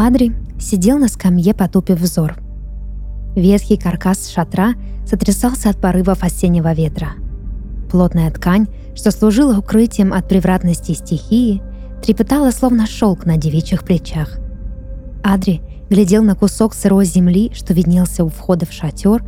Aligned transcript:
Адри 0.00 0.32
сидел 0.60 0.96
на 0.96 1.08
скамье, 1.08 1.54
потупив 1.54 2.00
взор. 2.00 2.36
Ветхий 3.34 3.76
каркас 3.76 4.28
шатра 4.28 4.74
сотрясался 5.04 5.70
от 5.70 5.80
порывов 5.80 6.22
осеннего 6.22 6.72
ветра. 6.72 7.14
Плотная 7.90 8.30
ткань, 8.30 8.68
что 8.94 9.10
служила 9.10 9.58
укрытием 9.58 10.12
от 10.12 10.28
превратности 10.28 10.92
стихии, 10.92 11.62
трепетала 12.00 12.52
словно 12.52 12.86
шелк 12.86 13.26
на 13.26 13.38
девичьих 13.38 13.82
плечах. 13.82 14.38
Адри 15.24 15.62
глядел 15.90 16.22
на 16.22 16.36
кусок 16.36 16.74
сырой 16.74 17.04
земли, 17.04 17.50
что 17.52 17.74
виднелся 17.74 18.22
у 18.22 18.28
входа 18.28 18.66
в 18.66 18.72
шатер, 18.72 19.24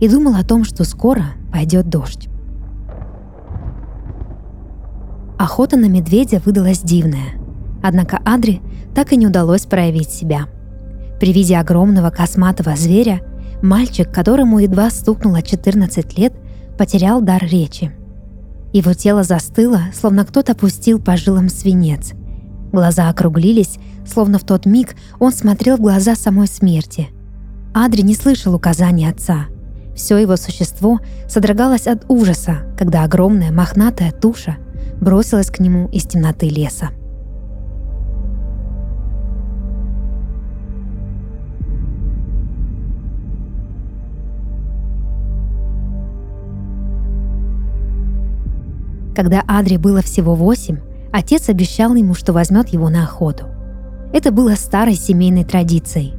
и 0.00 0.08
думал 0.08 0.36
о 0.36 0.44
том, 0.44 0.64
что 0.64 0.84
скоро 0.84 1.24
пойдет 1.52 1.90
дождь. 1.90 2.28
Охота 5.38 5.76
на 5.76 5.86
медведя 5.86 6.40
выдалась 6.42 6.80
дивная. 6.80 7.43
Однако 7.86 8.18
Адри 8.24 8.62
так 8.94 9.12
и 9.12 9.16
не 9.16 9.26
удалось 9.26 9.66
проявить 9.66 10.08
себя. 10.08 10.46
При 11.20 11.34
виде 11.34 11.58
огромного 11.58 12.08
косматого 12.08 12.76
зверя 12.76 13.20
мальчик, 13.60 14.10
которому 14.10 14.58
едва 14.58 14.88
стукнуло 14.88 15.42
14 15.42 16.16
лет, 16.16 16.32
потерял 16.78 17.20
дар 17.20 17.44
речи. 17.44 17.92
Его 18.72 18.94
тело 18.94 19.22
застыло, 19.22 19.82
словно 19.92 20.24
кто-то 20.24 20.54
пустил 20.54 20.98
по 20.98 21.18
жилам 21.18 21.50
свинец. 21.50 22.12
Глаза 22.72 23.10
округлились, 23.10 23.76
словно 24.10 24.38
в 24.38 24.44
тот 24.44 24.64
миг 24.64 24.96
он 25.20 25.30
смотрел 25.30 25.76
в 25.76 25.82
глаза 25.82 26.14
самой 26.16 26.46
смерти. 26.46 27.08
Адри 27.74 28.00
не 28.00 28.14
слышал 28.14 28.54
указаний 28.54 29.06
отца. 29.06 29.48
Все 29.94 30.16
его 30.16 30.38
существо 30.38 31.00
содрогалось 31.28 31.86
от 31.86 32.06
ужаса, 32.08 32.62
когда 32.78 33.04
огромная 33.04 33.52
мохнатая 33.52 34.10
туша 34.10 34.56
бросилась 35.02 35.50
к 35.50 35.60
нему 35.60 35.88
из 35.90 36.04
темноты 36.04 36.48
леса. 36.48 36.88
Когда 49.14 49.42
Адри 49.46 49.76
было 49.76 50.02
всего 50.02 50.34
восемь, 50.34 50.78
отец 51.12 51.48
обещал 51.48 51.94
ему, 51.94 52.14
что 52.14 52.32
возьмет 52.32 52.70
его 52.70 52.88
на 52.88 53.04
охоту. 53.04 53.46
Это 54.12 54.32
было 54.32 54.54
старой 54.54 54.94
семейной 54.94 55.44
традицией. 55.44 56.14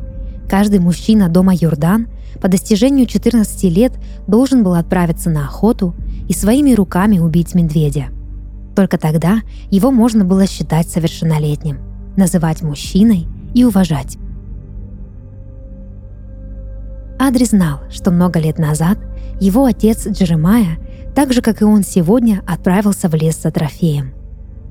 Каждый 0.49 0.79
мужчина 0.79 1.27
дома 1.27 1.53
Йордан 1.53 2.07
по 2.41 2.47
достижению 2.47 3.05
14 3.05 3.63
лет 3.63 3.93
должен 4.27 4.63
был 4.63 4.73
отправиться 4.73 5.29
на 5.29 5.45
охоту 5.45 5.95
и 6.27 6.33
своими 6.33 6.73
руками 6.73 7.19
убить 7.19 7.55
медведя. 7.55 8.07
Только 8.75 8.97
тогда 8.97 9.39
его 9.71 9.91
можно 9.91 10.25
было 10.25 10.47
считать 10.47 10.89
совершеннолетним, 10.89 11.79
называть 12.17 12.61
мужчиной 12.61 13.27
и 13.53 13.63
уважать. 13.63 14.17
Адри 17.17 17.45
знал, 17.45 17.79
что 17.89 18.11
много 18.11 18.39
лет 18.39 18.59
назад 18.59 18.97
его 19.39 19.65
отец 19.65 20.07
Джеремая 20.07 20.77
так 21.15 21.33
же, 21.33 21.41
как 21.41 21.61
и 21.61 21.65
он 21.65 21.83
сегодня, 21.83 22.43
отправился 22.45 23.07
в 23.09 23.15
лес 23.15 23.41
за 23.41 23.49
трофеем. 23.49 24.13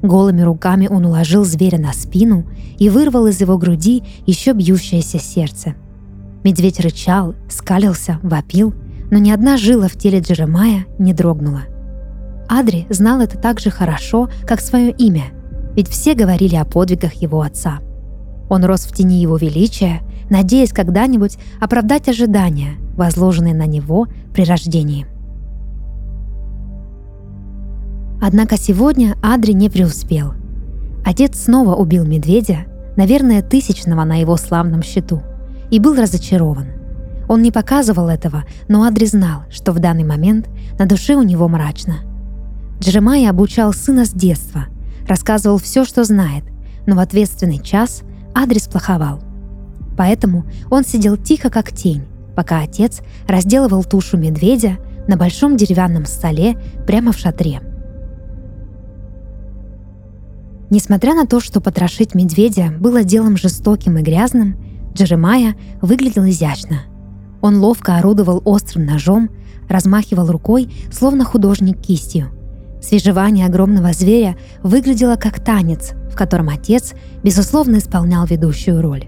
Голыми 0.03 0.43
руками 0.43 0.87
он 0.87 1.07
уложил 1.07 1.45
зверя 1.45 1.79
на 1.79 1.95
спину 1.95 2.45
и 2.79 2.91
вырвал 2.91 3.27
из 3.27 3.41
его 3.41 3.57
груди 3.57 4.03
еще 4.27 4.53
бьющееся 4.53 5.19
сердце. 5.19 5.75
Медведь 6.45 6.79
рычал, 6.81 7.35
скалился, 7.49 8.19
вопил, 8.23 8.75
но 9.11 9.17
ни 9.17 9.31
одна 9.31 9.57
жила 9.57 9.89
в 9.89 9.95
теле 9.95 10.21
Джеремая 10.21 10.85
не 10.99 11.15
дрогнула. 11.15 11.63
Адри 12.47 12.87
знал 12.91 13.23
это 13.23 13.39
так 13.39 13.61
же 13.61 13.71
хорошо, 13.71 14.29
как 14.47 14.61
свое 14.61 14.91
имя, 14.91 15.25
ведь 15.75 15.89
все 15.89 16.15
говорили 16.15 16.57
о 16.57 16.67
подвигах 16.67 17.15
его 17.15 17.41
отца. 17.41 17.79
Он 18.51 18.63
рос 18.67 18.83
в 18.83 18.95
тени 18.95 19.23
его 19.23 19.39
величия, 19.39 20.03
надеясь 20.29 20.75
когда-нибудь 20.75 21.39
оправдать 21.59 22.11
ожидания, 22.11 22.75
возложенные 22.97 23.55
на 23.55 23.65
него 23.65 24.09
при 24.35 24.45
рождении. 24.45 25.07
Однако 28.27 28.57
сегодня 28.57 29.17
Адри 29.23 29.53
не 29.53 29.69
преуспел. 29.69 30.33
Отец 31.05 31.39
снова 31.39 31.75
убил 31.75 32.07
медведя, 32.07 32.61
наверное, 32.97 33.43
тысячного 33.43 34.03
на 34.05 34.17
его 34.17 34.39
славном 34.39 34.83
счету, 34.83 35.23
и 35.71 35.79
был 35.79 35.95
разочарован. 35.95 36.69
Он 37.29 37.43
не 37.43 37.53
показывал 37.53 38.09
этого, 38.09 38.45
но 38.67 38.85
Адри 38.85 39.05
знал, 39.05 39.43
что 39.51 39.73
в 39.73 39.79
данный 39.79 40.05
момент 40.05 40.49
на 40.79 40.87
душе 40.87 41.17
у 41.17 41.23
него 41.23 41.49
мрачно. 41.49 41.97
Джеремай 42.81 43.29
обучал 43.29 43.75
сына 43.75 44.07
с 44.07 44.11
детства, 44.13 44.69
рассказывал 45.07 45.59
все, 45.59 45.85
что 45.85 46.03
знает, 46.03 46.45
но 46.87 46.97
в 46.97 47.01
ответственный 47.01 47.59
час 47.59 48.05
Адри 48.35 48.59
сплоховал. 48.59 49.21
Поэтому 49.99 50.47
он 50.71 50.87
сидел 50.87 51.19
тихо, 51.19 51.51
как 51.51 51.73
тень, 51.73 52.07
пока 52.35 52.63
отец 52.63 53.03
разделывал 53.29 53.85
тушу 53.85 54.17
медведя 54.17 54.79
на 55.09 55.19
большом 55.19 55.59
деревянном 55.59 56.07
столе 56.07 56.57
прямо 56.87 57.13
в 57.13 57.19
шатре– 57.19 57.61
Несмотря 60.75 61.15
на 61.15 61.25
то, 61.25 61.39
что 61.39 61.61
потрошить 61.61 62.17
медведя 62.17 62.75
было 62.81 63.05
делом 63.05 63.37
жестоким 63.37 63.97
и 63.99 64.03
грязным, 64.03 64.57
Джеремая 64.93 65.55
выглядел 65.81 66.29
изящно. 66.29 66.79
Он 67.41 67.59
ловко 67.59 67.97
орудовал 67.97 68.43
острым 68.45 68.85
ножом, 68.85 69.31
размахивал 69.69 70.33
рукой, 70.33 70.75
словно 70.91 71.25
художник 71.25 71.81
кистью. 71.81 72.31
Свежевание 72.83 73.47
огромного 73.47 73.93
зверя 73.93 74.37
выглядело 74.65 75.15
как 75.15 75.39
танец, 75.39 75.93
в 76.11 76.17
котором 76.17 76.49
отец, 76.49 76.95
безусловно, 77.23 77.77
исполнял 77.77 78.27
ведущую 78.27 78.83
роль. 78.83 79.05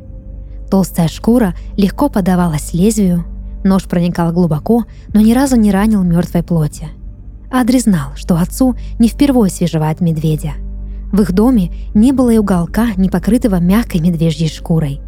Толстая 0.70 1.08
шкура 1.08 1.52
легко 1.76 2.08
подавалась 2.08 2.74
лезвию, 2.74 3.24
нож 3.64 3.82
проникал 3.86 4.30
глубоко, 4.30 4.84
но 5.12 5.20
ни 5.20 5.32
разу 5.32 5.56
не 5.56 5.72
ранил 5.72 6.04
мертвой 6.04 6.44
плоти. 6.44 6.86
Адри 7.50 7.80
знал, 7.80 8.10
что 8.14 8.36
отцу 8.36 8.76
не 9.00 9.08
впервые 9.08 9.50
свежевать 9.50 10.00
медведя– 10.00 10.52
в 11.16 11.22
их 11.22 11.32
доме 11.32 11.72
не 11.94 12.12
было 12.12 12.30
и 12.30 12.38
уголка, 12.38 12.88
не 12.96 13.08
покрытого 13.08 13.58
мягкой 13.58 14.00
медвежьей 14.00 14.48
шкурой. 14.48 15.00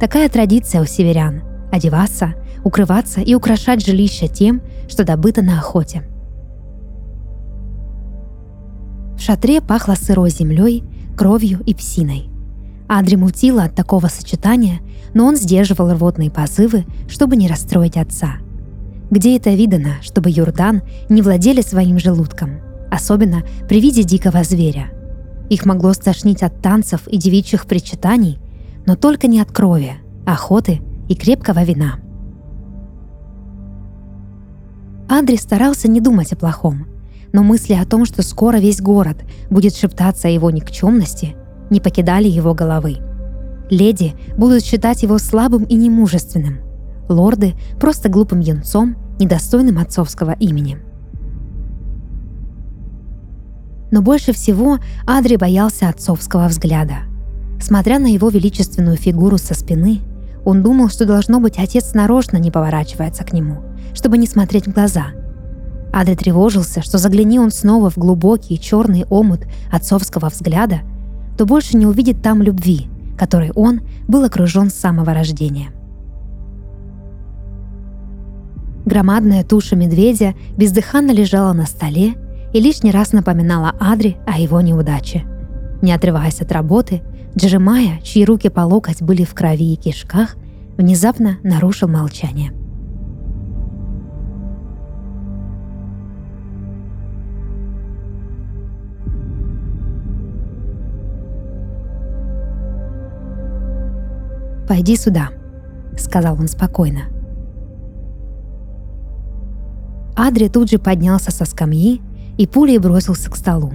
Такая 0.00 0.28
традиция 0.28 0.80
у 0.80 0.86
северян– 0.86 1.42
одеваться, 1.70 2.34
укрываться 2.64 3.20
и 3.20 3.34
украшать 3.34 3.84
жилище 3.84 4.28
тем, 4.28 4.62
что 4.88 5.04
добыто 5.04 5.42
на 5.42 5.58
охоте. 5.58 6.02
В 9.16 9.20
шатре 9.20 9.60
пахло 9.60 9.94
сырой 9.94 10.30
землей, 10.30 10.82
кровью 11.16 11.60
и 11.66 11.74
псиной. 11.74 12.30
Адри 12.88 13.16
мутила 13.16 13.64
от 13.64 13.74
такого 13.74 14.06
сочетания, 14.06 14.80
но 15.14 15.26
он 15.26 15.36
сдерживал 15.36 15.92
рвотные 15.92 16.30
позывы, 16.30 16.84
чтобы 17.08 17.36
не 17.36 17.46
расстроить 17.46 17.96
отца. 17.96 18.36
Где 19.10 19.36
это 19.36 19.50
видано, 19.50 19.96
чтобы 20.00 20.30
Юрдан 20.30 20.82
не 21.10 21.22
владели 21.22 21.60
своим 21.60 21.98
желудком, 21.98 22.60
особенно 22.90 23.42
при 23.68 23.80
виде 23.80 24.02
дикого 24.02 24.42
зверя– 24.44 24.86
их 25.52 25.66
могло 25.66 25.92
стошнить 25.92 26.42
от 26.42 26.62
танцев 26.62 27.06
и 27.08 27.18
девичьих 27.18 27.66
причитаний, 27.66 28.38
но 28.86 28.96
только 28.96 29.26
не 29.26 29.38
от 29.38 29.52
крови, 29.52 29.96
охоты 30.26 30.80
и 31.08 31.14
крепкого 31.14 31.62
вина. 31.62 31.96
Андрей 35.10 35.36
старался 35.36 35.88
не 35.88 36.00
думать 36.00 36.32
о 36.32 36.36
плохом, 36.36 36.86
но 37.34 37.42
мысли 37.42 37.74
о 37.74 37.84
том, 37.84 38.06
что 38.06 38.22
скоро 38.22 38.56
весь 38.56 38.80
город 38.80 39.18
будет 39.50 39.76
шептаться 39.76 40.28
о 40.28 40.30
его 40.30 40.50
никчемности, 40.50 41.36
не 41.68 41.80
покидали 41.80 42.28
его 42.28 42.54
головы. 42.54 42.96
Леди 43.68 44.14
будут 44.38 44.64
считать 44.64 45.02
его 45.02 45.18
слабым 45.18 45.64
и 45.64 45.74
немужественным, 45.74 46.60
лорды— 47.10 47.54
просто 47.78 48.08
глупым 48.08 48.40
юнцом, 48.40 48.96
недостойным 49.18 49.78
отцовского 49.78 50.32
имени— 50.32 50.78
но 53.92 54.02
больше 54.02 54.32
всего 54.32 54.78
Адри 55.06 55.36
боялся 55.36 55.88
отцовского 55.88 56.48
взгляда. 56.48 57.04
Смотря 57.60 58.00
на 58.00 58.06
его 58.06 58.30
величественную 58.30 58.96
фигуру 58.96 59.38
со 59.38 59.54
спины, 59.54 60.00
он 60.44 60.62
думал, 60.64 60.88
что 60.88 61.06
должно 61.06 61.38
быть 61.38 61.58
отец 61.58 61.94
нарочно 61.94 62.38
не 62.38 62.50
поворачивается 62.50 63.22
к 63.22 63.32
нему, 63.32 63.62
чтобы 63.94 64.18
не 64.18 64.26
смотреть 64.26 64.66
в 64.66 64.72
глаза. 64.72 65.08
Адри 65.92 66.14
тревожился, 66.14 66.82
что 66.82 66.98
загляни 66.98 67.38
он 67.38 67.52
снова 67.52 67.90
в 67.90 67.98
глубокий 67.98 68.58
черный 68.58 69.04
омут 69.10 69.42
отцовского 69.70 70.30
взгляда, 70.30 70.80
то 71.36 71.44
больше 71.44 71.76
не 71.76 71.86
увидит 71.86 72.22
там 72.22 72.42
любви, 72.42 72.88
которой 73.18 73.52
он 73.54 73.82
был 74.08 74.24
окружен 74.24 74.70
с 74.70 74.74
самого 74.74 75.12
рождения. 75.12 75.68
Громадная 78.86 79.44
туша 79.44 79.76
медведя 79.76 80.34
бездыханно 80.56 81.12
лежала 81.12 81.52
на 81.52 81.66
столе, 81.66 82.14
и 82.52 82.60
лишний 82.60 82.90
раз 82.90 83.12
напоминала 83.12 83.74
Адри 83.80 84.16
о 84.26 84.38
его 84.38 84.60
неудаче. 84.60 85.24
Не 85.80 85.92
отрываясь 85.92 86.40
от 86.40 86.52
работы, 86.52 87.02
Джеремая, 87.36 88.00
чьи 88.02 88.24
руки 88.24 88.48
по 88.50 88.60
локоть 88.60 89.02
были 89.02 89.24
в 89.24 89.34
крови 89.34 89.72
и 89.72 89.76
кишках, 89.76 90.36
внезапно 90.76 91.38
нарушил 91.42 91.88
молчание. 91.88 92.52
«Пойди 104.68 104.96
сюда»,— 104.96 105.30
сказал 105.98 106.34
он 106.34 106.48
спокойно. 106.48 107.02
Адри 110.16 110.48
тут 110.48 110.70
же 110.70 110.78
поднялся 110.78 111.30
со 111.30 111.44
скамьи 111.44 112.00
и 112.38 112.46
пулей 112.46 112.78
бросился 112.78 113.30
к 113.30 113.36
столу. 113.36 113.72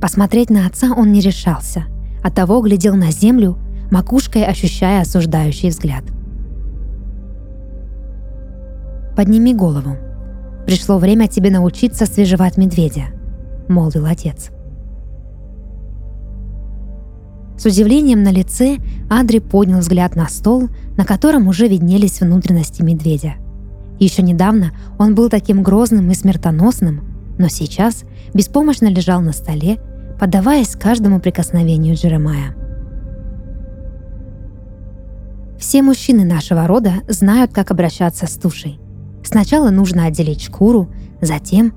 Посмотреть 0.00 0.50
на 0.50 0.66
отца 0.66 0.92
он 0.96 1.12
не 1.12 1.20
решался, 1.20 1.84
а 2.22 2.30
того 2.30 2.60
глядел 2.60 2.94
на 2.94 3.10
землю, 3.10 3.58
макушкой 3.90 4.44
ощущая 4.44 5.02
осуждающий 5.02 5.70
взгляд. 5.70 6.04
«Подними 9.16 9.54
голову. 9.54 9.96
Пришло 10.66 10.98
время 10.98 11.28
тебе 11.28 11.50
научиться 11.50 12.06
свежевать 12.06 12.56
медведя»,— 12.56 13.04
молвил 13.68 14.06
отец. 14.06 14.50
С 17.56 17.64
удивлением 17.66 18.24
на 18.24 18.32
лице 18.32 18.78
Адри 19.08 19.38
поднял 19.38 19.78
взгляд 19.78 20.16
на 20.16 20.28
стол, 20.28 20.68
на 20.96 21.04
котором 21.04 21.46
уже 21.46 21.68
виднелись 21.68 22.20
внутренности 22.20 22.82
медведя. 22.82 23.34
Еще 24.00 24.22
недавно 24.22 24.72
он 24.98 25.14
был 25.14 25.28
таким 25.30 25.62
грозным 25.62 26.10
и 26.10 26.14
смертоносным, 26.14 27.13
но 27.38 27.48
сейчас 27.48 28.04
беспомощно 28.32 28.86
лежал 28.86 29.20
на 29.20 29.32
столе, 29.32 29.78
поддаваясь 30.18 30.76
каждому 30.76 31.20
прикосновению 31.20 31.94
Джеремая. 31.94 32.54
Все 35.58 35.82
мужчины 35.82 36.24
нашего 36.24 36.66
рода 36.66 36.92
знают, 37.08 37.52
как 37.52 37.70
обращаться 37.70 38.26
с 38.26 38.34
тушей. 38.34 38.78
Сначала 39.24 39.70
нужно 39.70 40.06
отделить 40.06 40.42
шкуру, 40.42 40.90
затем... 41.20 41.74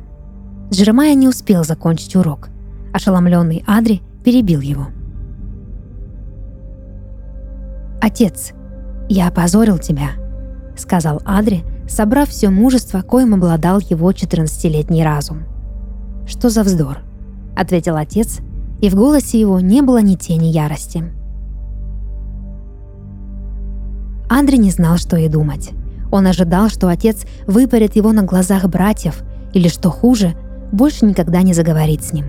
Джеремая 0.70 1.14
не 1.14 1.30
успел 1.30 1.64
закончить 1.64 2.18
урок. 2.18 2.50
Ошеломленный 2.94 3.64
Адри 3.66 4.02
перебил 4.26 4.60
его– 4.60 4.88
«Отец, 8.08 8.54
я 9.10 9.28
опозорил 9.28 9.80
тебя»,— 9.80 10.12
сказал 10.78 11.22
Адри, 11.26 11.64
собрав 11.88 12.30
все 12.30 12.50
мужество, 12.50 13.02
коим 13.02 13.34
обладал 13.34 13.80
его 13.80 14.12
14-летний 14.12 15.04
разум. 15.04 15.44
«Что 16.28 16.50
за 16.50 16.64
вздор?»— 16.64 17.00
ответил 17.56 17.96
отец, 17.96 18.40
и 18.82 18.90
в 18.90 18.96
голосе 18.96 19.40
его 19.40 19.60
не 19.60 19.82
было 19.82 20.02
ни 20.02 20.16
тени 20.16 20.48
ярости. 20.48 21.04
Андре 24.30 24.58
не 24.58 24.72
знал, 24.72 24.98
что 24.98 25.18
и 25.18 25.30
думать. 25.30 25.72
Он 26.12 26.28
ожидал, 26.28 26.70
что 26.70 26.90
отец 26.90 27.26
выпарит 27.48 27.96
его 27.96 28.12
на 28.12 28.24
глазах 28.24 28.66
братьев, 28.68 29.24
или, 29.54 29.70
что 29.70 29.90
хуже, 29.90 30.36
больше 30.72 31.06
никогда 31.06 31.42
не 31.42 31.54
заговорит 31.54 32.04
с 32.04 32.14
ним. 32.14 32.26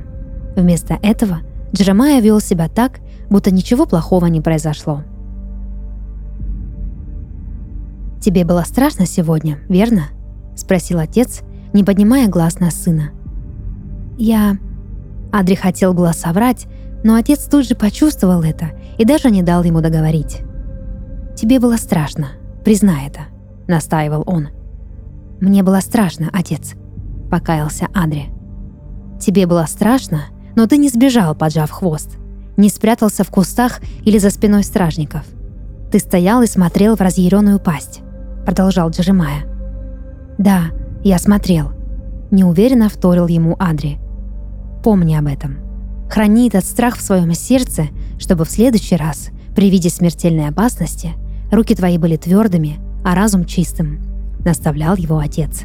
Вместо 0.56 0.98
этого 1.02 1.40
Джеремая 1.74 2.20
вел 2.20 2.40
себя 2.40 2.68
так, 2.68 3.00
будто 3.28 3.50
ничего 3.50 3.84
плохого 3.84 4.26
не 4.26 4.40
произошло. 4.40 5.02
«Тебе 8.20 8.44
было 8.44 8.62
страшно 8.62 9.06
сегодня, 9.06 9.58
верно?»— 9.68 10.08
спросил 10.56 10.98
отец, 10.98 11.42
не 11.72 11.84
поднимая 11.84 12.28
глаз 12.28 12.58
на 12.58 12.70
сына. 12.70 13.10
«Я...» 14.16 14.58
Адри 15.32 15.54
хотел 15.54 15.94
было 15.94 16.12
соврать, 16.12 16.66
но 17.04 17.14
отец 17.14 17.44
тут 17.44 17.66
же 17.66 17.74
почувствовал 17.74 18.42
это 18.42 18.70
и 18.96 19.04
даже 19.04 19.30
не 19.30 19.42
дал 19.42 19.62
ему 19.62 19.80
договорить. 19.80 20.38
«Тебе 21.36 21.60
было 21.60 21.76
страшно, 21.76 22.30
признай 22.64 23.06
это»,— 23.06 23.20
настаивал 23.68 24.24
он. 24.26 24.48
«Мне 25.40 25.62
было 25.62 25.78
страшно, 25.80 26.28
отец»,— 26.32 26.74
покаялся 27.30 27.86
Адри. 27.94 28.30
«Тебе 29.20 29.46
было 29.46 29.66
страшно, 29.66 30.22
но 30.56 30.66
ты 30.66 30.78
не 30.78 30.88
сбежал, 30.88 31.36
поджав 31.36 31.70
хвост, 31.70 32.16
не 32.56 32.68
спрятался 32.68 33.22
в 33.22 33.30
кустах 33.30 33.80
или 34.04 34.18
за 34.18 34.30
спиной 34.30 34.64
стражников. 34.64 35.24
Ты 35.92 36.00
стоял 36.00 36.42
и 36.42 36.46
смотрел 36.48 36.96
в 36.96 37.00
разъяренную 37.00 37.60
пасть 37.60 38.02
продолжал 38.48 38.88
Джемая. 38.88 39.44
«Да, 40.38 40.70
я 41.04 41.18
смотрел»,— 41.18 41.72
неуверенно 42.30 42.88
вторил 42.88 43.26
ему 43.26 43.54
Адри. 43.58 43.98
«Помни 44.82 45.14
об 45.16 45.26
этом. 45.26 45.58
Храни 46.08 46.48
этот 46.48 46.64
страх 46.64 46.96
в 46.96 47.02
своем 47.02 47.34
сердце, 47.34 47.88
чтобы 48.18 48.46
в 48.46 48.50
следующий 48.50 48.96
раз, 48.96 49.28
при 49.54 49.68
виде 49.68 49.90
смертельной 49.90 50.48
опасности, 50.48 51.10
руки 51.52 51.74
твои 51.74 51.98
были 51.98 52.16
твердыми, 52.16 52.78
а 53.04 53.14
разум 53.14 53.44
чистым»,— 53.44 54.00
наставлял 54.46 54.96
его 54.96 55.18
отец. 55.18 55.64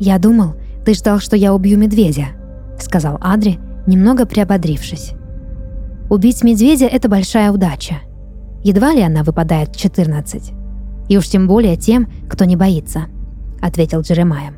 «Я 0.00 0.18
думал, 0.18 0.54
ты 0.86 0.94
ждал, 0.94 1.20
что 1.20 1.36
я 1.36 1.52
убью 1.52 1.76
медведя»,— 1.76 2.28
сказал 2.80 3.18
Адри, 3.20 3.58
немного 3.86 4.24
приободрившись. 4.24 5.12
«Убить 6.08 6.42
медведя— 6.42 6.86
это 6.90 7.10
большая 7.10 7.52
удача. 7.52 7.96
Едва 8.64 8.94
ли 8.94 9.02
она 9.02 9.22
выпадает 9.22 9.76
в 9.76 9.78
14. 9.78 10.61
И 11.12 11.16
уж 11.18 11.28
тем 11.28 11.46
более 11.46 11.76
тем, 11.76 12.08
кто 12.26 12.46
не 12.46 12.56
боится»,— 12.56 13.02
ответил 13.60 14.00
Джеремая. 14.00 14.54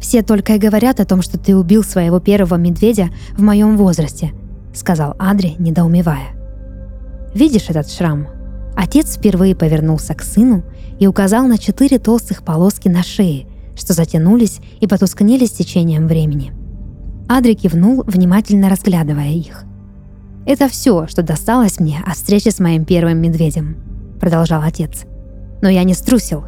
«Все 0.00 0.22
только 0.22 0.56
и 0.56 0.58
говорят 0.58 0.98
о 0.98 1.04
том, 1.04 1.22
что 1.22 1.38
ты 1.38 1.56
убил 1.56 1.84
своего 1.84 2.18
первого 2.18 2.56
медведя 2.56 3.10
в 3.38 3.40
моем 3.40 3.76
возрасте»,— 3.76 4.32
сказал 4.74 5.14
Адри, 5.20 5.54
недоумевая. 5.60 6.34
«Видишь 7.34 7.66
этот 7.68 7.88
шрам?» 7.88 8.26
Отец 8.74 9.16
впервые 9.16 9.54
повернулся 9.54 10.12
к 10.14 10.22
сыну 10.22 10.64
и 10.98 11.06
указал 11.06 11.46
на 11.46 11.56
четыре 11.56 12.00
толстых 12.00 12.42
полоски 12.42 12.88
на 12.88 13.04
шее, 13.04 13.46
что 13.76 13.92
затянулись 13.92 14.58
и 14.80 14.88
потускнели 14.88 15.46
с 15.46 15.52
течением 15.52 16.08
времени. 16.08 16.52
Адри 17.28 17.54
кивнул, 17.54 18.02
внимательно 18.08 18.68
разглядывая 18.68 19.30
их. 19.30 19.66
«Это 20.46 20.68
все, 20.68 21.06
что 21.06 21.22
досталось 21.22 21.78
мне 21.78 22.02
от 22.04 22.16
встречи 22.16 22.48
с 22.48 22.58
моим 22.58 22.84
первым 22.84 23.18
медведем»,— 23.18 23.76
продолжал 24.18 24.62
отец. 24.62 25.04
«Но 25.62 25.68
я 25.68 25.84
не 25.84 25.94
струсил. 25.94 26.44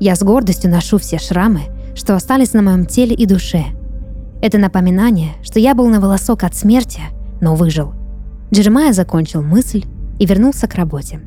Я 0.00 0.16
с 0.16 0.22
гордостью 0.22 0.70
ношу 0.70 0.98
все 0.98 1.18
шрамы, 1.18 1.62
что 1.94 2.14
остались 2.14 2.52
на 2.52 2.62
моем 2.62 2.86
теле 2.86 3.14
и 3.14 3.26
душе. 3.26 3.64
Это 4.42 4.58
напоминание, 4.58 5.32
что 5.42 5.58
я 5.58 5.74
был 5.74 5.88
на 5.88 6.00
волосок 6.00 6.44
от 6.44 6.54
смерти, 6.54 7.00
но 7.40 7.54
выжил». 7.54 7.94
Джеремайя 8.52 8.92
закончил 8.92 9.42
мысль 9.42 9.84
и 10.18 10.26
вернулся 10.26 10.68
к 10.68 10.74
работе. 10.74 11.20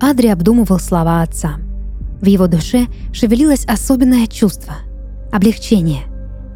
Адри 0.00 0.28
обдумывал 0.28 0.78
слова 0.78 1.22
отца. 1.22 1.56
В 2.20 2.26
его 2.26 2.46
душе 2.46 2.86
шевелилось 3.12 3.64
особенное 3.66 4.26
чувство– 4.26 4.74
облегчение. 5.32 6.02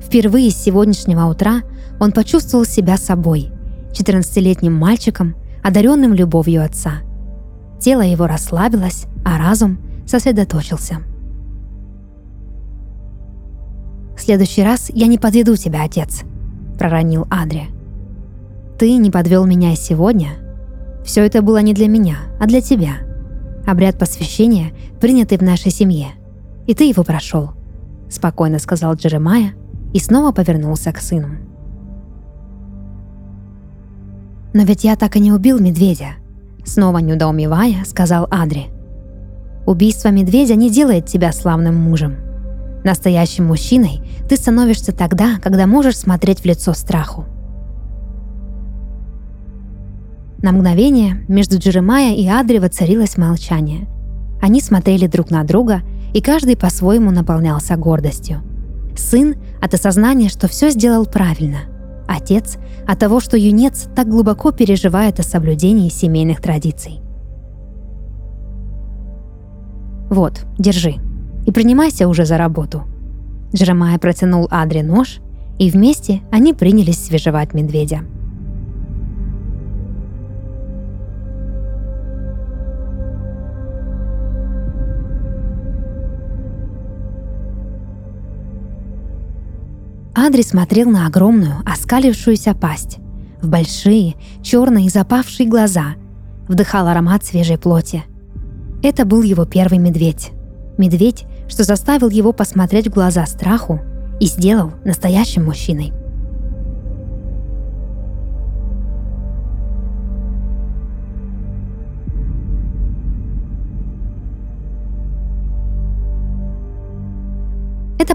Впервые 0.02 0.50
с 0.50 0.56
сегодняшнего 0.56 1.26
утра 1.26 1.62
он 1.98 2.12
почувствовал 2.12 2.64
себя 2.64 2.96
собой, 2.96 3.50
14-летним 3.92 4.74
мальчиком– 4.74 5.34
одаренным 5.66 6.14
любовью 6.14 6.64
отца. 6.64 7.00
Тело 7.80 8.02
его 8.02 8.28
расслабилось, 8.28 9.06
а 9.24 9.36
разум 9.36 9.78
сосредоточился. 10.06 10.98
«В 14.16 14.20
следующий 14.20 14.62
раз 14.62 14.90
я 14.94 15.08
не 15.08 15.18
подведу 15.18 15.56
тебя, 15.56 15.82
отец»,— 15.82 16.22
проронил 16.78 17.26
Адри. 17.30 17.64
«Ты 18.78 18.96
не 18.96 19.10
подвел 19.10 19.44
меня 19.44 19.74
сегодня. 19.74 20.34
Все 21.04 21.26
это 21.26 21.42
было 21.42 21.60
не 21.60 21.74
для 21.74 21.88
меня, 21.88 22.18
а 22.38 22.46
для 22.46 22.60
тебя. 22.60 22.98
Обряд 23.66 23.98
посвящения, 23.98 24.70
принятый 25.00 25.36
в 25.36 25.42
нашей 25.42 25.72
семье. 25.72 26.10
И 26.68 26.74
ты 26.74 26.84
его 26.84 27.02
прошел»,— 27.02 27.54
спокойно 28.08 28.60
сказал 28.60 28.94
Джеремая 28.94 29.54
и 29.92 29.98
снова 29.98 30.30
повернулся 30.30 30.92
к 30.92 30.98
сыну. 30.98 31.45
«Но 34.56 34.62
ведь 34.62 34.84
я 34.84 34.96
так 34.96 35.16
и 35.16 35.20
не 35.20 35.32
убил 35.32 35.58
медведя»,— 35.58 36.12
снова 36.64 36.96
недоумевая, 36.96 37.84
сказал 37.84 38.26
Адри. 38.30 38.68
«Убийство 39.66 40.08
медведя 40.08 40.54
не 40.54 40.70
делает 40.70 41.04
тебя 41.04 41.30
славным 41.32 41.74
мужем. 41.74 42.16
Настоящим 42.82 43.44
мужчиной 43.44 44.00
ты 44.30 44.36
становишься 44.36 44.92
тогда, 44.92 45.38
когда 45.42 45.66
можешь 45.66 45.98
смотреть 45.98 46.40
в 46.40 46.46
лицо 46.46 46.72
страху». 46.72 47.26
На 50.38 50.52
мгновение 50.52 51.22
между 51.28 51.58
Джеремая 51.58 52.14
и 52.14 52.26
Адри 52.26 52.56
воцарилось 52.56 53.18
молчание. 53.18 53.86
Они 54.40 54.62
смотрели 54.62 55.06
друг 55.06 55.30
на 55.30 55.44
друга, 55.44 55.82
и 56.14 56.22
каждый 56.22 56.56
по-своему 56.56 57.10
наполнялся 57.10 57.76
гордостью. 57.76 58.40
Сын 58.96 59.34
от 59.60 59.74
осознания, 59.74 60.30
что 60.30 60.48
все 60.48 60.70
сделал 60.70 61.04
правильно— 61.04 61.58
Отец 62.08 62.56
от 62.86 62.98
того, 62.98 63.20
что 63.20 63.36
юнец 63.36 63.88
так 63.94 64.08
глубоко 64.08 64.52
переживает 64.52 65.20
о 65.20 65.22
соблюдении 65.22 65.88
семейных 65.88 66.40
традиций. 66.40 67.00
«Вот, 70.08 70.44
держи. 70.58 70.96
И 71.46 71.52
принимайся 71.52 72.08
уже 72.08 72.24
за 72.24 72.38
работу». 72.38 72.84
Джеремай 73.54 73.98
протянул 73.98 74.48
Адри 74.50 74.82
нож, 74.82 75.18
и 75.58 75.70
вместе 75.70 76.20
они 76.30 76.52
принялись 76.52 77.04
свежевать 77.04 77.54
медведя– 77.54 78.02
Адри 90.26 90.42
смотрел 90.42 90.90
на 90.90 91.06
огромную, 91.06 91.62
оскалившуюся 91.64 92.52
пасть. 92.52 92.98
в 93.40 93.48
большие, 93.48 94.16
черные 94.42 94.90
запавшие 94.90 95.48
глаза, 95.48 95.94
вдыхал 96.48 96.88
аромат 96.88 97.24
свежей 97.24 97.58
плоти. 97.58 98.02
Это 98.82 99.04
был 99.04 99.22
его 99.22 99.44
первый 99.44 99.78
медведь. 99.78 100.30
Медведь, 100.78 101.26
что 101.48 101.62
заставил 101.62 102.08
его 102.08 102.32
посмотреть 102.32 102.88
в 102.88 102.94
глаза 102.94 103.24
страху 103.26 103.80
и 104.18 104.26
сделал 104.26 104.72
настоящим 104.84 105.44
мужчиной. 105.44 105.92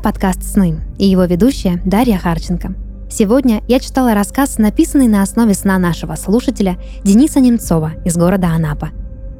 Подкаст 0.01 0.43
«Сны» 0.43 0.81
и 0.98 1.05
его 1.05 1.25
ведущая 1.25 1.81
Дарья 1.86 2.17
Харченко. 2.17 2.74
Сегодня 3.10 3.62
я 3.67 3.79
читала 3.79 4.13
рассказ, 4.13 4.58
написанный 4.58 5.08
на 5.08 5.22
основе 5.22 5.53
сна 5.53 5.77
нашего 5.77 6.15
слушателя 6.15 6.77
Дениса 7.03 7.39
Немцова 7.39 7.93
из 8.03 8.17
города 8.17 8.48
Анапа. 8.50 8.89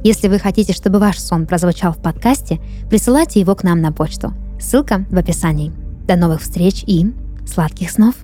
Если 0.04 0.28
вы 0.28 0.38
хотите, 0.38 0.72
чтобы 0.72 0.98
ваш 0.98 1.18
сон 1.18 1.46
прозвучал 1.46 1.92
в 1.92 2.02
подкасте, 2.02 2.60
присылайте 2.88 3.40
его 3.40 3.54
к 3.54 3.64
нам 3.64 3.80
на 3.80 3.92
почту. 3.92 4.34
Ссылка 4.60 5.04
в 5.10 5.16
описании. 5.16 5.72
До 6.06 6.16
новых 6.16 6.42
встреч 6.42 6.84
и 6.86 7.12
сладких 7.46 7.90
снов! 7.90 8.14